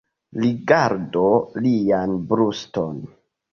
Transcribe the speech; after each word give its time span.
Rigardu 0.43 1.27
lian 1.67 2.19
bruston. 2.33 3.01